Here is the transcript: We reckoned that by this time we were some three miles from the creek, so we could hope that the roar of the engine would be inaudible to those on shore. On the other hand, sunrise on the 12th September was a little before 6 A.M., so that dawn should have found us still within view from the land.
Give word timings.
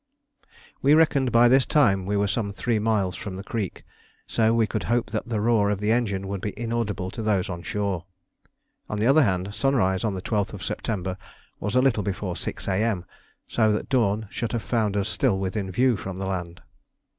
We 0.81 0.95
reckoned 0.95 1.27
that 1.27 1.31
by 1.31 1.47
this 1.47 1.63
time 1.67 2.07
we 2.07 2.17
were 2.17 2.25
some 2.25 2.51
three 2.51 2.79
miles 2.79 3.15
from 3.15 3.35
the 3.35 3.43
creek, 3.43 3.83
so 4.25 4.51
we 4.51 4.65
could 4.65 4.85
hope 4.85 5.11
that 5.11 5.29
the 5.29 5.39
roar 5.39 5.69
of 5.69 5.79
the 5.79 5.91
engine 5.91 6.27
would 6.27 6.41
be 6.41 6.59
inaudible 6.59 7.11
to 7.11 7.21
those 7.21 7.51
on 7.51 7.61
shore. 7.61 8.05
On 8.89 8.97
the 8.97 9.05
other 9.05 9.21
hand, 9.21 9.53
sunrise 9.53 10.03
on 10.03 10.15
the 10.15 10.21
12th 10.23 10.59
September 10.63 11.19
was 11.59 11.75
a 11.75 11.83
little 11.83 12.01
before 12.01 12.35
6 12.35 12.67
A.M., 12.67 13.05
so 13.47 13.71
that 13.71 13.89
dawn 13.89 14.25
should 14.31 14.53
have 14.53 14.63
found 14.63 14.97
us 14.97 15.07
still 15.07 15.37
within 15.37 15.69
view 15.69 15.95
from 15.95 16.17
the 16.17 16.25
land. 16.25 16.61